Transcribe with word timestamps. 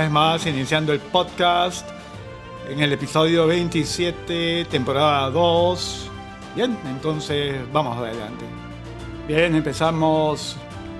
Vez 0.00 0.10
más, 0.10 0.46
iniciando 0.46 0.94
el 0.94 1.00
podcast 1.00 1.86
en 2.70 2.80
el 2.80 2.90
episodio 2.94 3.46
27, 3.46 4.64
temporada 4.70 5.28
2. 5.28 6.10
Bien, 6.56 6.74
entonces 6.86 7.60
vamos 7.70 7.98
adelante. 7.98 8.46
Bien, 9.28 9.54
empezamos 9.54 10.56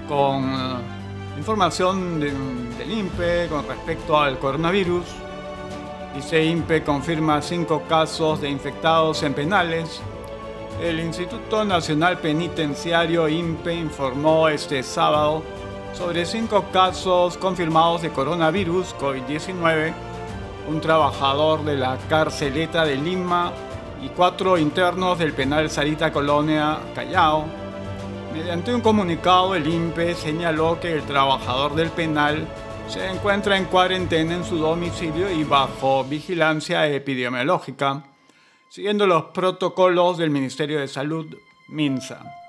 con 0.06 0.44
eh, 0.50 1.38
información 1.38 2.20
del 2.20 2.92
INPE 2.92 3.46
con 3.48 3.66
respecto 3.66 4.18
al 4.18 4.38
coronavirus. 4.38 5.06
Dice 6.14 6.44
INPE 6.44 6.84
confirma 6.84 7.40
cinco 7.40 7.84
casos 7.88 8.42
de 8.42 8.50
infectados 8.50 9.22
en 9.22 9.32
penales. 9.32 10.02
El 10.82 11.00
Instituto 11.00 11.64
Nacional 11.64 12.18
Penitenciario 12.18 13.30
INPE 13.30 13.72
informó 13.72 14.50
este 14.50 14.82
sábado 14.82 15.42
sobre 15.92 16.24
cinco 16.24 16.66
casos 16.72 17.36
confirmados 17.36 18.02
de 18.02 18.10
coronavirus 18.10 18.94
COVID-19, 18.96 19.92
un 20.68 20.80
trabajador 20.80 21.64
de 21.64 21.76
la 21.76 21.98
carceleta 22.08 22.84
de 22.84 22.96
Lima 22.96 23.52
y 24.02 24.08
cuatro 24.08 24.56
internos 24.56 25.18
del 25.18 25.32
penal 25.32 25.70
Sarita 25.70 26.12
Colonia 26.12 26.78
Callao. 26.94 27.44
Mediante 28.32 28.74
un 28.74 28.80
comunicado, 28.80 29.54
el 29.54 29.66
INPE 29.66 30.14
señaló 30.14 30.78
que 30.80 30.92
el 30.92 31.02
trabajador 31.02 31.74
del 31.74 31.90
penal 31.90 32.46
se 32.88 33.06
encuentra 33.08 33.56
en 33.56 33.66
cuarentena 33.66 34.34
en 34.34 34.44
su 34.44 34.58
domicilio 34.58 35.30
y 35.30 35.44
bajo 35.44 36.04
vigilancia 36.04 36.86
epidemiológica, 36.86 38.04
siguiendo 38.68 39.06
los 39.06 39.24
protocolos 39.26 40.18
del 40.18 40.30
Ministerio 40.30 40.80
de 40.80 40.88
Salud, 40.88 41.26
MINSA. 41.68 42.39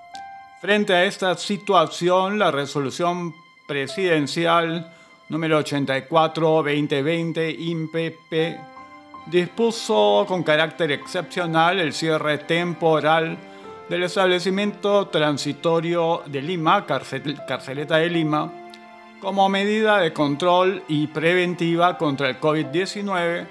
Frente 0.62 0.94
a 0.94 1.06
esta 1.06 1.36
situación, 1.38 2.38
la 2.38 2.52
resolución 2.52 3.34
presidencial 3.66 4.94
número 5.30 5.60
84-2020 5.60 7.56
INPP 7.58 8.60
dispuso 9.26 10.24
con 10.28 10.44
carácter 10.44 10.92
excepcional 10.92 11.80
el 11.80 11.94
cierre 11.94 12.38
temporal 12.38 13.40
del 13.90 14.04
establecimiento 14.04 15.08
transitorio 15.08 16.22
de 16.28 16.44
Lima, 16.44 16.86
Carceleta 16.86 17.98
de 17.98 18.10
Lima, 18.12 18.54
como 19.20 19.50
medida 19.50 19.98
de 19.98 20.14
control 20.14 20.84
y 20.88 21.08
preventiva 21.08 21.98
contra 21.98 22.30
el 22.30 22.40
COVID-19, 22.40 23.48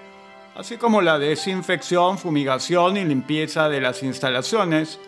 así 0.54 0.76
como 0.76 1.02
la 1.02 1.18
desinfección, 1.18 2.18
fumigación 2.18 2.96
y 2.96 3.04
limpieza 3.04 3.68
de 3.68 3.80
las 3.80 4.04
instalaciones, 4.04 5.00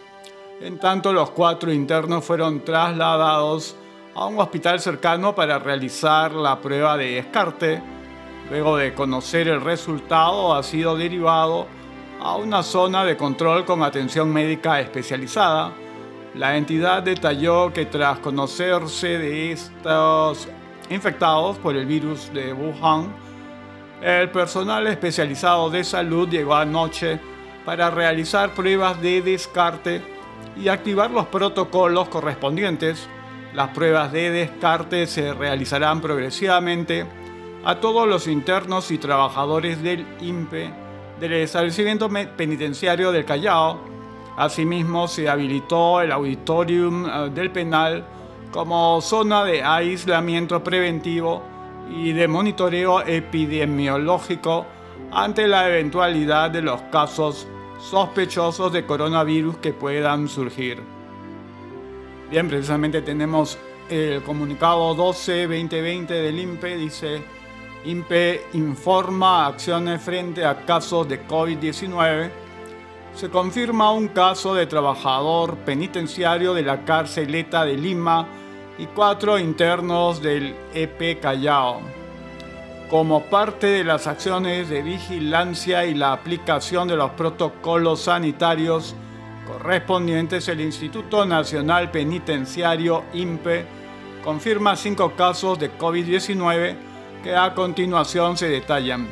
en 0.65 0.79
tanto, 0.79 1.13
los 1.13 1.31
cuatro 1.31 1.73
internos 1.73 2.25
fueron 2.25 2.61
trasladados 2.61 3.75
a 4.15 4.27
un 4.27 4.39
hospital 4.39 4.79
cercano 4.79 5.35
para 5.35 5.59
realizar 5.59 6.33
la 6.33 6.61
prueba 6.61 6.97
de 6.97 7.17
descarte. 7.17 7.83
Luego 8.49 8.77
de 8.77 8.95
conocer 8.95 9.49
el 9.49 9.61
resultado, 9.61 10.55
ha 10.55 10.63
sido 10.63 10.97
derivado 10.97 11.67
a 12.21 12.37
una 12.37 12.63
zona 12.63 13.05
de 13.05 13.17
control 13.17 13.65
con 13.65 13.83
atención 13.83 14.33
médica 14.33 14.81
especializada. 14.81 15.73
La 16.35 16.57
entidad 16.57 17.03
detalló 17.03 17.73
que 17.73 17.87
tras 17.87 18.21
conocerse 18.21 19.19
de 19.19 19.53
estos 19.53 20.49
infectados 20.91 21.59
por 21.59 21.75
el 21.75 21.87
virus 21.87 22.33
de 22.33 22.53
Wuhan, 22.53 23.13
el 24.01 24.31
personal 24.31 24.87
especializado 24.87 25.71
de 25.71 25.83
salud 25.83 26.29
llegó 26.29 26.55
anoche 26.55 27.19
para 27.65 27.91
realizar 27.91 28.55
pruebas 28.55 29.01
de 29.01 29.23
descarte 29.23 30.12
y 30.57 30.69
activar 30.69 31.11
los 31.11 31.27
protocolos 31.27 32.09
correspondientes. 32.09 33.09
Las 33.55 33.69
pruebas 33.71 34.13
de 34.13 34.31
descarte 34.31 35.07
se 35.07 35.35
realizarán 35.35 36.01
progresivamente 36.01 37.07
a 37.65 37.77
todos 37.77 38.09
los 38.09 38.27
internos 38.27 38.91
y 38.91 38.99
trabajadores 38.99 39.83
del 39.83 40.07
INPE 40.21 40.73
del 41.21 41.35
establecimiento 41.35 42.09
penitenciario 42.37 43.13
del 43.13 43.25
Callao. 43.25 43.79
Asimismo, 44.37 45.07
se 45.07 45.29
habilitó 45.29 46.01
el 46.01 46.11
auditorium 46.11 47.07
eh, 47.07 47.31
del 47.31 47.51
penal 47.53 48.05
como 48.51 49.01
zona 49.01 49.45
de 49.45 49.63
aislamiento 49.63 50.63
preventivo 50.65 51.43
y 51.91 52.13
de 52.13 52.27
monitoreo 52.29 53.03
epidemiológico 53.03 54.67
ante 55.11 55.47
la 55.47 55.69
eventualidad 55.69 56.51
de 56.51 56.63
los 56.63 56.83
casos 56.83 57.47
sospechosos 57.83 58.73
de 58.73 58.87
coronavirus 58.87 59.57
que 59.59 59.73
puedan 59.73 60.29
surgir. 60.29 60.81
Bien, 62.31 62.49
precisamente 62.49 63.03
tenemos 63.03 63.59
el 63.91 64.23
comunicado 64.23 64.97
12-2020 64.97 66.07
del 66.07 66.39
INPE, 66.39 66.77
dice, 66.77 67.23
INPE 67.85 68.47
informa 68.55 69.47
acciones 69.47 70.01
frente 70.01 70.45
a 70.45 70.65
casos 70.65 71.09
de 71.09 71.27
COVID-19. 71.27 72.31
Se 73.15 73.29
confirma 73.29 73.93
un 73.93 74.09
caso 74.09 74.55
de 74.55 74.67
trabajador 74.67 75.57
penitenciario 75.59 76.55
de 76.55 76.63
la 76.63 76.85
carceleta 76.85 77.65
de 77.65 77.77
Lima 77.77 78.27
y 78.79 78.87
cuatro 78.87 79.39
internos 79.39 80.23
del 80.23 80.55
EP 80.73 81.21
Callao 81.21 82.02
como 82.93 83.23
parte 83.23 83.69
de 83.69 83.85
las 83.85 84.07
acciones 84.07 84.69
de 84.69 84.83
vigilancia 84.83 85.87
y 85.87 85.95
la 85.95 86.13
aplicación 86.13 86.89
de 86.89 86.95
los 86.95 87.13
protocolos 87.13 88.03
sanitarios 88.03 88.95
correspondientes, 89.47 90.47
el 90.49 90.61
Instituto 90.61 91.25
Nacional 91.25 91.91
Penitenciario 91.91 93.05
INPE 93.15 93.65
confirma 94.23 94.77
cinco 94.77 95.13
casos 95.17 95.59
de 95.59 95.73
COVID-19 95.79 96.77
que 97.23 97.35
a 97.35 97.55
continuación 97.55 98.37
se 98.37 98.51
detallan. 98.51 99.09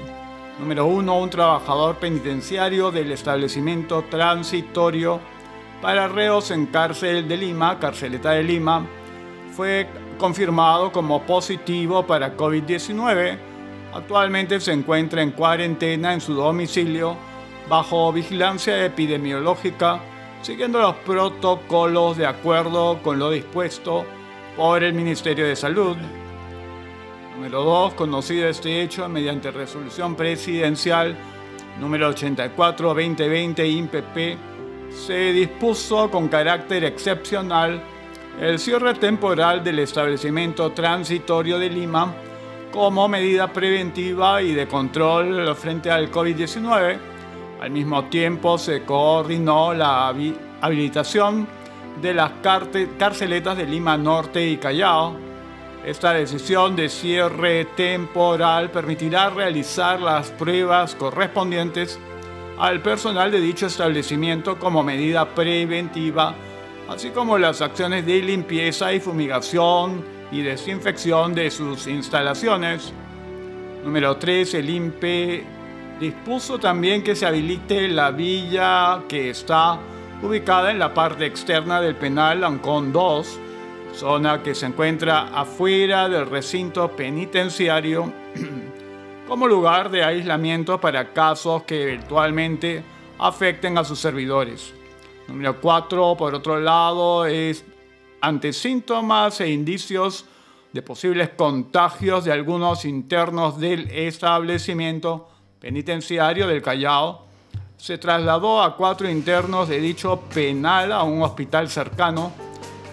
Número 0.59 0.85
1. 0.85 1.19
Un 1.19 1.31
trabajador 1.31 1.97
penitenciario 1.97 2.91
del 2.91 3.11
establecimiento 3.13 4.05
transitorio 4.11 5.21
para 5.81 6.07
reos 6.07 6.51
en 6.51 6.67
cárcel 6.67 7.27
de 7.27 7.39
Lima, 7.39 7.79
carceleta 7.79 8.33
de 8.33 8.43
Lima, 8.43 8.87
fue 9.57 9.89
confirmado 10.19 10.93
como 10.93 11.23
positivo 11.23 12.07
para 12.07 12.37
COVID-19 12.37 13.49
Actualmente 13.93 14.61
se 14.61 14.73
encuentra 14.73 15.23
en 15.23 15.33
cuarentena 15.33 16.15
en 16.15 16.21
su 16.21 16.35
domicilio 16.35 17.17
bajo 17.69 18.13
vigilancia 18.13 18.85
epidemiológica, 18.85 20.01
siguiendo 20.43 20.81
los 20.81 20.95
protocolos 20.97 22.17
de 22.17 22.27
acuerdo 22.27 23.03
con 23.03 23.19
lo 23.19 23.31
dispuesto 23.31 24.05
por 24.57 24.85
el 24.85 24.95
Ministerio 24.95 25.47
de 25.47 25.57
Salud. 25.57 25.97
Número 27.35 27.65
2. 27.65 27.95
Conocido 27.95 28.49
este 28.49 28.83
hecho 28.83 29.09
mediante 29.09 29.51
resolución 29.51 30.15
presidencial 30.15 31.17
número 31.81 32.13
84-2020 32.13 33.71
INPP, 33.71 34.39
se 34.93 35.33
dispuso 35.33 36.11
con 36.11 36.29
carácter 36.29 36.85
excepcional 36.85 37.83
el 38.41 38.59
cierre 38.59 38.95
temporal 38.95 39.65
del 39.65 39.81
establecimiento 39.81 40.73
transitorio 40.73 41.59
de 41.59 41.71
Lima 41.71 42.15
como 42.73 43.09
medida 43.09 43.53
preventiva 43.53 44.43
y 44.43 44.55
de 44.55 44.67
control 44.69 45.55
frente 45.57 45.91
al 45.91 46.11
COVID-19. 46.11 46.99
Al 47.61 47.71
mismo 47.71 48.05
tiempo 48.05 48.57
se 48.59 48.85
coordinó 48.85 49.75
la 49.75 50.15
habilitación 50.61 51.47
de 52.01 52.15
las 52.15 52.33
carceletas 52.99 53.57
de 53.57 53.67
Lima 53.67 53.97
Norte 53.97 54.47
y 54.47 54.57
Callao. 54.57 55.17
Esta 55.85 56.13
decisión 56.13 56.77
de 56.77 56.89
cierre 56.89 57.65
temporal 57.77 58.71
permitirá 58.71 59.31
realizar 59.31 60.01
las 60.01 60.31
pruebas 60.31 60.95
correspondientes 60.95 61.99
al 62.59 62.81
personal 62.83 63.31
de 63.31 63.41
dicho 63.41 63.67
establecimiento 63.67 64.59
como 64.59 64.83
medida 64.83 65.27
preventiva, 65.35 66.35
así 66.89 67.11
como 67.11 67.39
las 67.39 67.63
acciones 67.63 68.05
de 68.05 68.21
limpieza 68.21 68.93
y 68.93 69.01
fumigación 69.01 70.20
y 70.33 70.43
desinfección 70.43 71.35
de 71.35 71.51
sus 71.51 71.87
instalaciones. 71.87 72.93
Número 73.85 74.17
3. 74.17 74.55
El 74.55 74.71
INPE 74.71 75.45
dispuso 75.99 76.59
también 76.59 77.03
que 77.03 77.15
se 77.15 77.27
habilite 77.27 77.89
la 77.89 78.11
villa 78.11 79.03
que 79.09 79.31
está 79.31 79.79
ubicada 80.23 80.71
en 80.71 80.79
la 80.79 80.93
parte 80.93 81.27
externa 81.27 81.81
del 81.81 81.97
penal 81.97 82.45
Ancón 82.45 82.93
2, 82.93 83.39
zona 83.95 84.43
que 84.43 84.55
se 84.55 84.67
encuentra 84.67 85.29
afuera 85.29 86.09
del 86.09 86.27
recinto 86.27 86.91
penitenciario, 86.95 88.13
como 89.29 89.47
lugar 89.47 89.91
de 89.91 90.05
aislamiento 90.05 90.81
para 90.81 91.13
casos 91.13 91.63
que 91.65 91.83
eventualmente 91.85 92.83
afecten 93.19 93.79
a 93.79 93.85
sus 93.85 93.99
servidores. 93.99 94.75
Número 95.29 95.61
4, 95.61 96.17
por 96.17 96.35
otro 96.35 96.59
lado, 96.59 97.27
es 97.27 97.65
ante 98.21 98.53
síntomas 98.53 99.41
e 99.41 99.51
indicios 99.51 100.25
de 100.73 100.83
posibles 100.83 101.31
contagios 101.31 102.25
de 102.25 102.33
algunos 102.33 102.85
internos 102.85 103.59
del 103.59 103.91
establecimiento 103.91 105.29
penitenciario 105.59 106.47
del 106.47 106.63
Callao, 106.63 107.27
se 107.77 107.99
trasladó 107.99 108.63
a 108.63 108.77
cuatro 108.77 109.09
internos 109.09 109.69
de 109.69 109.81
dicho 109.81 110.21
penal 110.33 110.93
a 110.93 111.03
un 111.03 111.23
hospital 111.23 111.69
cercano 111.69 112.33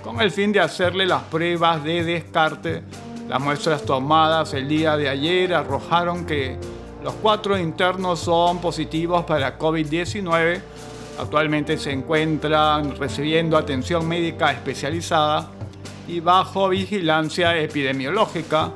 con 0.03 0.21
el 0.21 0.31
fin 0.31 0.53
de 0.53 0.62
hacerle 0.62 1.06
las 1.06 1.24
pruebas 1.24 1.83
de 1.83 2.03
descarte 2.03 2.83
Las 3.27 3.41
muestras 3.41 3.83
tomadas 3.83 4.53
el 4.53 4.69
día 4.69 4.95
de 4.95 5.09
ayer 5.09 5.53
arrojaron 5.53 6.25
que 6.25 6.57
los 7.03 7.13
cuatro 7.15 7.57
internos 7.57 8.19
son 8.21 8.59
positivos 8.59 9.25
para 9.25 9.59
COVID-19. 9.59 10.62
Actualmente 11.19 11.77
se 11.77 11.91
encuentran 11.91 12.95
recibiendo 12.95 13.57
atención 13.57 14.07
médica 14.07 14.51
especializada 14.51 15.49
y 16.07 16.19
bajo 16.19 16.69
vigilancia 16.69 17.57
epidemiológica. 17.57 18.71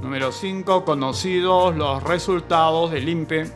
Número 0.00 0.32
5. 0.32 0.84
Conocidos 0.84 1.76
los 1.76 2.02
resultados 2.02 2.90
del 2.90 3.08
INPE. 3.08 3.50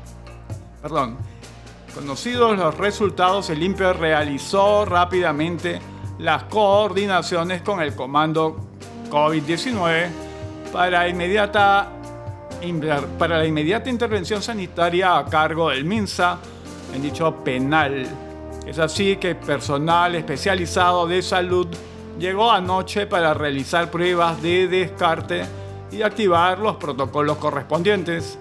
Perdón. 0.82 1.18
Conocidos 1.94 2.56
los 2.56 2.74
resultados, 2.78 3.50
el 3.50 3.62
INPE 3.62 3.92
realizó 3.92 4.86
rápidamente 4.86 5.78
las 6.18 6.44
coordinaciones 6.44 7.60
con 7.60 7.82
el 7.82 7.94
Comando 7.94 8.68
COVID-19 9.10 10.08
para, 10.72 10.90
la 11.02 11.08
inmediata 13.46 13.90
intervención 13.90 14.40
sanitaria 14.42 15.18
a 15.18 15.26
cargo 15.26 15.68
del 15.68 15.84
MINSA 15.84 16.38
en 16.94 17.02
dicho 17.02 17.34
penal. 17.44 18.06
Es 18.66 18.78
así 18.78 19.16
que 19.16 19.34
personal 19.34 20.14
especializado 20.14 21.06
de 21.06 21.22
salud 21.22 21.66
llegó 22.18 22.50
anoche 22.50 23.06
para 23.06 23.34
realizar 23.34 23.90
pruebas 23.90 24.40
de 24.42 24.68
descarte 24.68 25.44
y 25.90 26.02
activar 26.02 26.58
los 26.58 26.76
protocolos 26.76 27.38
correspondientes. 27.38 28.38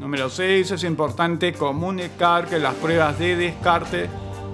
Número 0.00 0.30
6. 0.30 0.72
Es 0.72 0.84
importante 0.84 1.52
comunicar 1.52 2.46
que 2.46 2.58
las 2.58 2.74
pruebas 2.74 3.18
de 3.18 3.36
descarte 3.36 4.08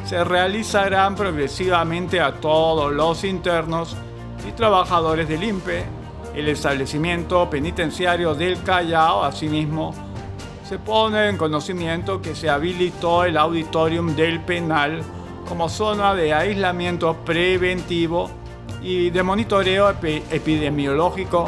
se 0.04 0.24
realizarán 0.24 1.14
progresivamente 1.14 2.20
a 2.20 2.32
todos 2.40 2.92
los 2.92 3.24
internos 3.24 3.96
y 4.48 4.52
trabajadores 4.52 5.28
del 5.28 5.44
INPE. 5.44 5.84
El 6.34 6.48
establecimiento 6.48 7.48
penitenciario 7.50 8.34
del 8.34 8.62
Callao, 8.62 9.22
asimismo, 9.22 9.94
se 10.72 10.78
pone 10.78 11.28
en 11.28 11.36
conocimiento 11.36 12.22
que 12.22 12.34
se 12.34 12.48
habilitó 12.48 13.26
el 13.26 13.36
auditorium 13.36 14.16
del 14.16 14.40
penal 14.40 15.02
como 15.46 15.68
zona 15.68 16.14
de 16.14 16.32
aislamiento 16.32 17.14
preventivo 17.26 18.30
y 18.80 19.10
de 19.10 19.22
monitoreo 19.22 19.90
epidemiológico 19.90 21.46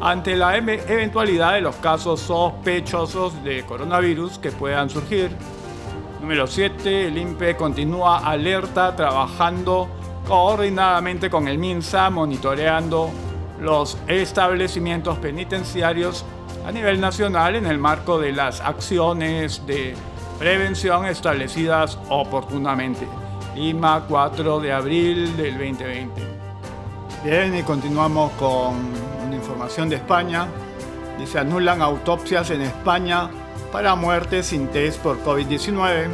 ante 0.00 0.34
la 0.34 0.56
eventualidad 0.56 1.52
de 1.52 1.60
los 1.60 1.76
casos 1.76 2.18
sospechosos 2.18 3.44
de 3.44 3.62
coronavirus 3.62 4.40
que 4.40 4.50
puedan 4.50 4.90
surgir. 4.90 5.30
Número 6.20 6.48
7. 6.48 7.06
El 7.06 7.18
INPE 7.18 7.54
continúa 7.54 8.18
alerta 8.18 8.96
trabajando 8.96 9.86
coordinadamente 10.26 11.30
con 11.30 11.46
el 11.46 11.56
MINSA, 11.56 12.10
monitoreando 12.10 13.10
los 13.60 13.96
establecimientos 14.08 15.18
penitenciarios 15.18 16.24
a 16.66 16.72
nivel 16.72 17.00
nacional 17.00 17.54
en 17.54 17.64
el 17.66 17.78
marco 17.78 18.18
de 18.18 18.32
las 18.32 18.60
acciones 18.60 19.64
de 19.66 19.94
prevención 20.36 21.06
establecidas 21.06 21.96
oportunamente. 22.08 23.06
Lima, 23.54 24.04
4 24.08 24.58
de 24.58 24.72
abril 24.72 25.36
del 25.36 25.52
2020. 25.52 26.20
Bien, 27.24 27.56
y 27.56 27.62
continuamos 27.62 28.32
con 28.32 28.74
una 29.24 29.36
información 29.36 29.88
de 29.88 29.96
España. 29.96 30.48
Dice, 31.20 31.38
anulan 31.38 31.80
autopsias 31.82 32.50
en 32.50 32.62
España 32.62 33.30
para 33.70 33.94
muertes 33.94 34.46
sin 34.46 34.66
test 34.66 35.00
por 35.00 35.22
COVID-19. 35.22 36.08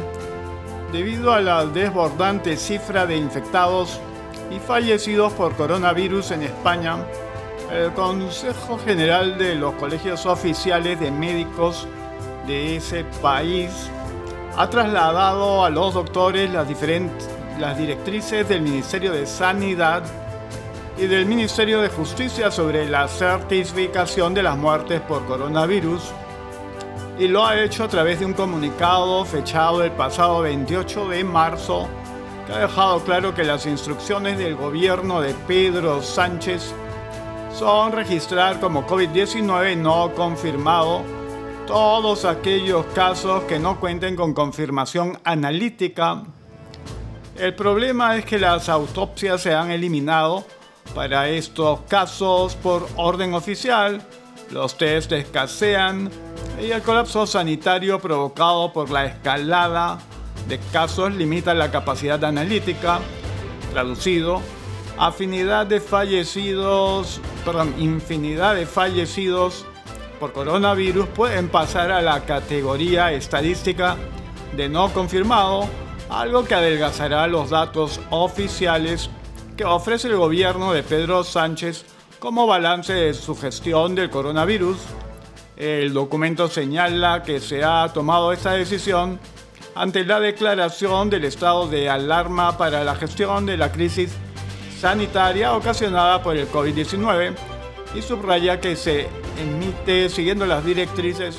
Debido 0.91 1.33
a 1.33 1.41
la 1.41 1.65
desbordante 1.65 2.57
cifra 2.57 3.07
de 3.07 3.17
infectados 3.17 3.99
y 4.51 4.59
fallecidos 4.59 5.33
por 5.33 5.55
coronavirus 5.55 6.29
en 6.29 6.43
España, 6.43 6.97
el 7.73 7.91
Consejo 7.93 8.77
General 8.77 9.37
de 9.37 9.55
los 9.55 9.73
Colegios 9.73 10.27
Oficiales 10.27 10.99
de 10.99 11.09
Médicos 11.09 11.87
de 12.45 12.75
ese 12.75 13.03
país 13.19 13.89
ha 14.55 14.69
trasladado 14.69 15.65
a 15.65 15.71
los 15.71 15.95
doctores 15.95 16.51
las, 16.51 16.67
diferentes, 16.67 17.27
las 17.59 17.75
directrices 17.75 18.47
del 18.47 18.61
Ministerio 18.61 19.11
de 19.11 19.25
Sanidad 19.25 20.03
y 20.97 21.07
del 21.07 21.25
Ministerio 21.25 21.81
de 21.81 21.89
Justicia 21.89 22.51
sobre 22.51 22.87
la 22.87 23.07
certificación 23.07 24.35
de 24.35 24.43
las 24.43 24.55
muertes 24.55 25.01
por 25.01 25.25
coronavirus 25.25 26.11
y 27.17 27.27
lo 27.27 27.43
ha 27.45 27.59
hecho 27.59 27.85
a 27.85 27.87
través 27.87 28.19
de 28.19 28.27
un 28.27 28.33
comunicado 28.33 29.25
fechado 29.25 29.83
el 29.83 29.91
pasado 29.91 30.41
28 30.41 31.09
de 31.09 31.23
marzo 31.23 31.87
que 32.45 32.53
ha 32.53 32.59
dejado 32.59 32.99
claro 32.99 33.33
que 33.33 33.43
las 33.43 33.65
instrucciones 33.65 34.37
del 34.37 34.55
gobierno 34.55 35.21
de 35.21 35.33
Pedro 35.47 36.03
Sánchez 36.03 36.73
son 37.53 37.91
registrar 37.91 38.59
como 38.59 38.85
COVID-19 38.87 39.77
no 39.77 40.13
confirmado 40.15 41.01
todos 41.67 42.25
aquellos 42.25 42.85
casos 42.87 43.43
que 43.43 43.59
no 43.59 43.79
cuenten 43.79 44.15
con 44.15 44.33
confirmación 44.33 45.19
analítica. 45.23 46.23
El 47.37 47.55
problema 47.55 48.17
es 48.17 48.25
que 48.25 48.39
las 48.39 48.69
autopsias 48.69 49.41
se 49.41 49.53
han 49.53 49.71
eliminado 49.71 50.45
para 50.95 51.29
estos 51.29 51.81
casos, 51.81 52.55
por 52.55 52.87
orden 52.97 53.33
oficial, 53.33 54.01
los 54.51 54.77
test 54.77 55.11
escasean 55.11 56.11
y 56.61 56.71
el 56.71 56.81
colapso 56.81 57.25
sanitario 57.25 57.99
provocado 57.99 58.71
por 58.73 58.89
la 58.91 59.05
escalada 59.05 59.99
de 60.47 60.59
casos 60.71 61.13
limita 61.13 61.53
la 61.53 61.71
capacidad 61.71 62.23
analítica. 62.23 62.99
Traducido, 63.71 64.41
afinidad 64.97 65.65
de 65.65 65.79
fallecidos, 65.79 67.19
perdón, 67.45 67.73
infinidad 67.77 68.55
de 68.55 68.65
fallecidos 68.65 69.65
por 70.19 70.33
coronavirus 70.33 71.07
pueden 71.07 71.49
pasar 71.49 71.91
a 71.91 72.01
la 72.01 72.25
categoría 72.25 73.11
estadística 73.11 73.97
de 74.55 74.69
no 74.69 74.93
confirmado, 74.93 75.67
algo 76.09 76.45
que 76.45 76.55
adelgazará 76.55 77.27
los 77.27 77.49
datos 77.49 77.99
oficiales 78.09 79.09
que 79.57 79.65
ofrece 79.65 80.07
el 80.07 80.17
gobierno 80.17 80.73
de 80.73 80.83
Pedro 80.83 81.23
Sánchez 81.23 81.85
como 82.19 82.47
balance 82.47 82.93
de 82.93 83.13
su 83.13 83.35
gestión 83.35 83.95
del 83.95 84.09
coronavirus. 84.09 84.77
El 85.57 85.93
documento 85.93 86.47
señala 86.47 87.23
que 87.23 87.39
se 87.39 87.63
ha 87.63 87.91
tomado 87.93 88.31
esta 88.31 88.53
decisión 88.53 89.19
ante 89.75 90.05
la 90.05 90.19
declaración 90.19 91.09
del 91.09 91.25
estado 91.25 91.67
de 91.67 91.89
alarma 91.89 92.57
para 92.57 92.83
la 92.83 92.95
gestión 92.95 93.45
de 93.45 93.57
la 93.57 93.71
crisis 93.71 94.15
sanitaria 94.83 95.55
ocasionada 95.55 96.21
por 96.21 96.35
el 96.35 96.45
COVID-19 96.51 97.33
y 97.95 98.01
subraya 98.01 98.59
que 98.59 98.75
se 98.75 99.07
emite 99.39 100.09
siguiendo 100.09 100.45
las 100.45 100.65
directrices 100.65 101.37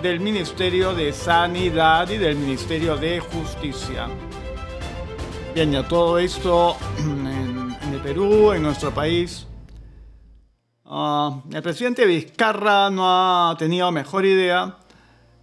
del 0.00 0.20
Ministerio 0.20 0.94
de 0.94 1.12
Sanidad 1.12 2.08
y 2.08 2.18
del 2.18 2.36
Ministerio 2.36 2.96
de 2.96 3.18
Justicia. 3.18 4.06
Bien, 5.56 5.72
ya 5.72 5.88
todo 5.88 6.20
esto 6.20 6.76
Perú, 8.04 8.52
en 8.52 8.62
nuestro 8.62 8.92
país. 8.92 9.44
Ah, 10.84 11.42
el 11.50 11.62
presidente 11.62 12.06
Vizcarra 12.06 12.90
no 12.90 13.02
ha 13.08 13.56
tenido 13.58 13.90
mejor 13.90 14.24
idea 14.24 14.76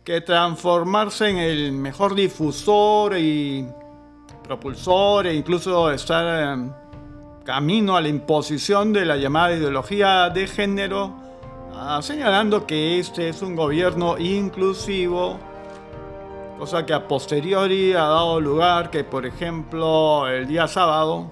que 0.06 0.22
transformarse 0.22 1.32
en 1.32 1.38
el 1.40 1.74
mejor 1.74 2.16
difusor 2.16 3.18
y 3.18 3.68
propulsor 4.42 5.28
e 5.28 5.34
incluso 5.34 5.92
estar 5.92 6.54
en 6.54 6.85
camino 7.46 7.96
a 7.96 8.02
la 8.02 8.10
imposición 8.10 8.92
de 8.92 9.06
la 9.06 9.16
llamada 9.16 9.54
ideología 9.54 10.30
de 10.30 10.48
género, 10.48 11.14
ah, 11.74 12.02
señalando 12.02 12.68
que 12.68 13.00
este 13.00 13.30
es 13.30 13.42
un 13.42 13.56
gobierno 13.56 14.18
inclusivo, 14.18 15.38
cosa 16.60 16.86
que 16.86 16.94
a 16.94 17.08
posteriori 17.08 17.94
ha 17.94 18.04
dado 18.04 18.42
lugar 18.42 18.90
que, 18.90 19.06
por 19.06 19.26
ejemplo, 19.26 20.28
el 20.28 20.48
día 20.48 20.68
sábado, 20.68 21.32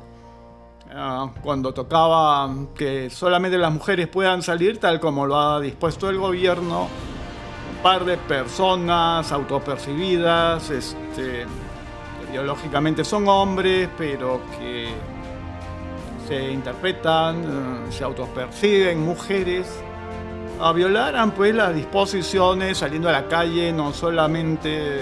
Ah, 0.96 1.32
cuando 1.42 1.74
tocaba 1.74 2.48
que 2.76 3.10
solamente 3.10 3.58
las 3.58 3.74
mujeres 3.74 4.08
puedan 4.08 4.44
salir, 4.44 4.80
tal 4.80 5.00
como 5.00 5.26
lo 5.26 5.40
ha 5.40 5.60
dispuesto 5.60 6.08
el 6.08 6.20
gobierno, 6.20 6.82
un 6.84 7.82
par 7.82 8.06
de 8.06 8.16
personas 8.18 9.32
autopercibidas, 9.32 10.70
este, 10.70 11.46
que 11.48 12.32
biológicamente 12.32 13.04
son 13.04 13.28
hombres, 13.28 13.90
pero 13.98 14.42
que 14.60 14.90
se 16.34 16.52
interpretan, 16.52 17.44
eh, 17.44 17.92
se 17.92 18.04
autoperciben 18.04 19.06
mujeres, 19.06 19.68
a 20.60 20.72
violaran 20.72 21.32
pues 21.32 21.54
las 21.54 21.76
disposiciones 21.76 22.80
saliendo 22.80 23.08
a 23.10 23.12
la 23.12 23.28
calle, 23.28 23.72
no 23.72 23.94
solamente 23.94 25.02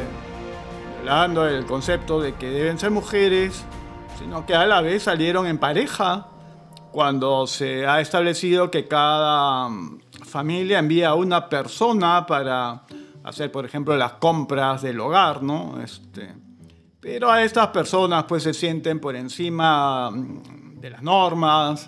violando 0.98 1.48
el 1.48 1.66
concepto 1.66 2.20
de 2.20 2.34
que 2.34 2.50
deben 2.50 2.78
ser 2.78 2.92
mujeres, 2.92 3.64
sino 4.20 4.46
que 4.46 4.56
a 4.56 4.66
la 4.66 4.82
vez 4.82 5.04
salieron 5.04 5.48
en 5.48 5.58
pareja 5.58 6.28
cuando 6.92 7.48
se 7.48 7.88
ha 7.88 8.02
establecido 8.02 8.70
que 8.70 8.88
cada 8.88 9.70
mm, 9.70 10.02
familia 10.26 10.80
envía 10.80 11.10
a 11.10 11.16
una 11.16 11.48
persona 11.48 12.26
para 12.26 12.84
hacer, 13.24 13.52
por 13.52 13.66
ejemplo, 13.66 13.96
las 13.96 14.14
compras 14.14 14.82
del 14.82 15.00
hogar, 15.00 15.42
¿no? 15.44 15.82
Este, 15.82 16.34
pero 17.00 17.32
a 17.32 17.42
estas 17.42 17.68
personas 17.68 18.26
pues 18.26 18.44
se 18.44 18.54
sienten 18.54 19.00
por 19.00 19.16
encima 19.16 20.12
mm, 20.12 20.61
de 20.82 20.90
las 20.90 21.04
normas, 21.04 21.88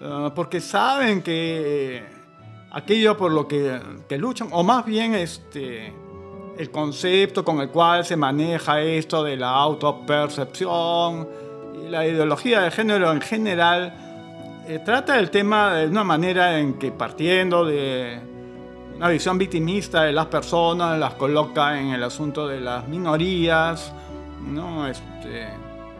eh, 0.00 0.30
porque 0.34 0.60
saben 0.60 1.20
que 1.20 2.02
aquello 2.70 3.16
por 3.16 3.32
lo 3.32 3.48
que, 3.48 3.80
que, 4.08 4.16
luchan, 4.16 4.48
o 4.52 4.62
más 4.62 4.84
bien 4.84 5.14
este, 5.14 5.92
el 6.56 6.70
concepto 6.70 7.44
con 7.44 7.60
el 7.60 7.70
cual 7.70 8.04
se 8.04 8.16
maneja 8.16 8.80
esto 8.80 9.24
de 9.24 9.36
la 9.36 9.50
autopercepción 9.50 11.28
y 11.84 11.88
la 11.88 12.06
ideología 12.06 12.60
de 12.60 12.70
género 12.70 13.10
en 13.10 13.20
general, 13.20 14.62
eh, 14.68 14.78
trata 14.84 15.18
el 15.18 15.30
tema 15.30 15.74
de 15.74 15.88
una 15.88 16.04
manera 16.04 16.58
en 16.60 16.74
que 16.74 16.92
partiendo 16.92 17.64
de 17.64 18.20
una 18.94 19.08
visión 19.08 19.38
victimista 19.38 20.04
de 20.04 20.12
las 20.12 20.26
personas, 20.26 20.98
las 20.98 21.14
coloca 21.14 21.80
en 21.80 21.88
el 21.88 22.04
asunto 22.04 22.46
de 22.46 22.60
las 22.60 22.86
minorías, 22.86 23.92
¿no? 24.46 24.86
este, 24.86 25.48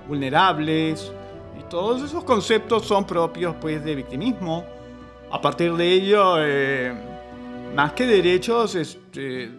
vulnerables, 0.07 1.13
y 1.61 1.69
todos 1.69 2.03
esos 2.03 2.25
conceptos 2.25 2.87
son 2.87 3.05
propios 3.05 3.55
pues, 3.61 3.85
de 3.85 3.95
victimismo. 3.95 4.65
A 5.31 5.41
partir 5.41 5.75
de 5.75 5.93
ello, 5.93 6.35
eh, 6.39 6.93
más 7.75 7.93
que 7.93 8.07
derechos, 8.07 8.75
este, 8.75 9.51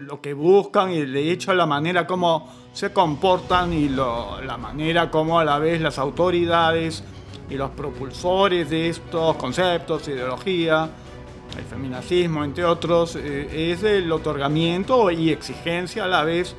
lo 0.00 0.20
que 0.20 0.32
buscan 0.34 0.90
y 0.92 1.04
de 1.04 1.30
hecho 1.30 1.54
la 1.54 1.66
manera 1.66 2.06
como 2.06 2.48
se 2.72 2.92
comportan 2.92 3.72
y 3.72 3.88
la 3.88 4.56
manera 4.58 5.10
como 5.10 5.38
a 5.38 5.44
la 5.44 5.58
vez 5.58 5.80
las 5.80 5.98
autoridades 5.98 7.04
y 7.50 7.54
los 7.54 7.70
propulsores 7.70 8.70
de 8.70 8.88
estos 8.88 9.36
conceptos, 9.36 10.08
ideología, 10.08 10.88
el 11.56 11.64
feminacismo, 11.64 12.44
entre 12.44 12.64
otros, 12.64 13.14
eh, 13.16 13.70
es 13.72 13.82
el 13.82 14.10
otorgamiento 14.10 15.10
y 15.10 15.30
exigencia 15.30 16.04
a 16.04 16.08
la 16.08 16.24
vez 16.24 16.56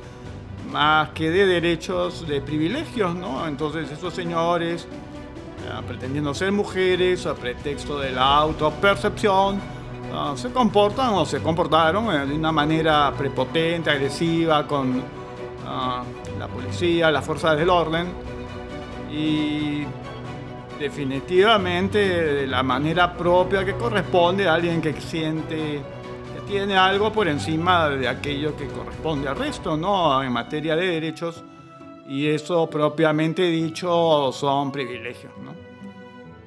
más 0.74 1.10
que 1.10 1.30
de 1.30 1.46
derechos, 1.46 2.26
de 2.26 2.40
privilegios, 2.40 3.14
¿no? 3.14 3.46
Entonces 3.46 3.88
esos 3.92 4.12
señores, 4.12 4.82
eh, 4.82 5.82
pretendiendo 5.86 6.34
ser 6.34 6.50
mujeres 6.50 7.26
a 7.26 7.34
pretexto 7.36 8.00
de 8.00 8.10
la 8.10 8.38
autopercepción, 8.38 9.60
uh, 10.12 10.36
se 10.36 10.50
comportan 10.50 11.10
o 11.14 11.24
se 11.24 11.40
comportaron 11.40 12.12
eh, 12.12 12.26
de 12.26 12.34
una 12.34 12.50
manera 12.50 13.12
prepotente, 13.16 13.88
agresiva 13.88 14.66
con 14.66 14.98
uh, 14.98 16.40
la 16.40 16.48
policía, 16.48 17.08
las 17.12 17.24
fuerzas 17.24 17.56
del 17.56 17.70
orden 17.70 18.08
y 19.12 19.84
definitivamente 20.80 21.98
de 21.98 22.46
la 22.48 22.64
manera 22.64 23.16
propia 23.16 23.64
que 23.64 23.74
corresponde 23.74 24.48
a 24.48 24.54
alguien 24.54 24.80
que 24.80 24.92
siente 25.00 25.80
tiene 26.46 26.76
algo 26.76 27.12
por 27.12 27.28
encima 27.28 27.88
de 27.88 28.08
aquello 28.08 28.56
que 28.56 28.66
corresponde 28.68 29.28
al 29.28 29.36
resto, 29.36 29.76
¿no? 29.76 30.22
En 30.22 30.32
materia 30.32 30.76
de 30.76 30.86
derechos. 30.86 31.42
Y 32.06 32.28
eso 32.28 32.68
propiamente 32.68 33.42
dicho 33.42 34.30
son 34.32 34.70
privilegios, 34.70 35.32
¿no? 35.42 35.52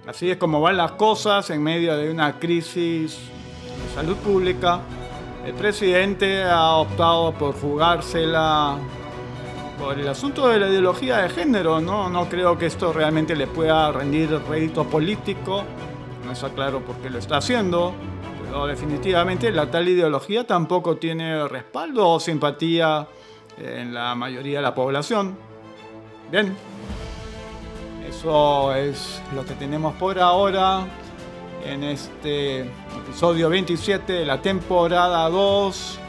Así 0.08 0.32
es 0.32 0.38
como 0.38 0.62
van 0.62 0.78
las 0.78 0.92
cosas 0.94 1.50
en 1.50 1.62
medio 1.62 1.98
de 1.98 2.10
una 2.10 2.40
crisis 2.40 3.20
de 3.64 3.96
salud 3.96 4.16
pública. 4.18 4.80
El 5.46 5.54
presidente 5.54 6.44
ha 6.44 6.76
optado 6.76 7.34
por 7.34 7.54
jugársela 7.60 8.78
por 9.78 10.00
el 10.00 10.08
asunto 10.08 10.48
de 10.48 10.60
la 10.60 10.70
ideología 10.70 11.18
de 11.18 11.30
género, 11.30 11.82
¿no? 11.82 12.10
No 12.10 12.28
creo 12.30 12.58
que 12.58 12.66
esto 12.66 12.94
realmente 12.94 13.36
le 13.36 13.48
pueda 13.48 13.92
rendir 13.92 14.30
rédito 14.50 14.86
político, 14.86 15.64
no 16.26 16.32
está 16.32 16.50
claro 16.50 16.82
por 16.82 16.96
qué 16.98 17.10
lo 17.10 17.20
está 17.20 17.38
haciendo, 17.38 17.94
definitivamente 18.66 19.52
la 19.52 19.70
tal 19.70 19.88
ideología 19.88 20.48
tampoco 20.48 20.98
tiene 20.98 21.48
respaldo 21.48 22.10
o 22.10 22.20
simpatía 22.20 23.08
en 23.58 23.94
la 23.94 24.16
mayoría 24.16 24.60
de 24.60 24.64
la 24.64 24.74
población. 24.74 25.38
Bien, 26.32 26.56
eso 28.08 28.74
es 28.74 29.22
lo 29.36 29.46
que 29.46 29.54
tenemos 29.54 29.96
por 29.96 30.20
ahora 30.20 30.86
en 31.66 31.84
este 31.84 32.62
episodio 32.62 33.50
27 33.50 34.14
de 34.14 34.26
la 34.26 34.42
temporada 34.42 35.30
2 35.30 36.00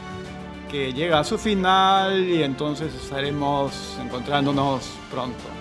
que 0.71 0.93
llega 0.93 1.19
a 1.19 1.23
su 1.23 1.37
final 1.37 2.29
y 2.29 2.43
entonces 2.43 2.93
estaremos 2.93 3.97
encontrándonos 4.01 4.89
pronto. 5.11 5.58